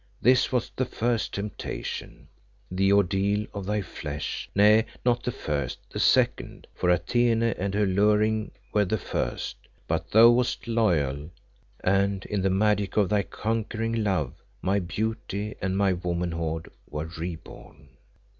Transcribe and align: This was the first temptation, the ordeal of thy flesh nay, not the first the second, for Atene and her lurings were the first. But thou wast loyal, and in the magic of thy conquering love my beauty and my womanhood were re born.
This 0.19 0.51
was 0.51 0.71
the 0.75 0.85
first 0.87 1.31
temptation, 1.35 2.27
the 2.71 2.91
ordeal 2.91 3.45
of 3.53 3.67
thy 3.67 3.83
flesh 3.83 4.49
nay, 4.55 4.87
not 5.05 5.21
the 5.21 5.31
first 5.31 5.77
the 5.91 5.99
second, 5.99 6.65
for 6.73 6.89
Atene 6.89 7.43
and 7.43 7.75
her 7.75 7.85
lurings 7.85 8.49
were 8.73 8.83
the 8.83 8.97
first. 8.97 9.57
But 9.87 10.09
thou 10.09 10.29
wast 10.31 10.67
loyal, 10.67 11.29
and 11.83 12.25
in 12.25 12.41
the 12.41 12.49
magic 12.49 12.97
of 12.97 13.09
thy 13.09 13.21
conquering 13.21 13.93
love 14.03 14.33
my 14.59 14.79
beauty 14.79 15.53
and 15.61 15.77
my 15.77 15.93
womanhood 15.93 16.71
were 16.89 17.05
re 17.05 17.35
born. 17.35 17.89